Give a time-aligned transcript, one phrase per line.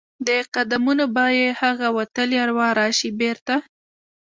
[0.27, 3.55] د قدمونو به یې هغه وتلي اروا راشي بیرته؟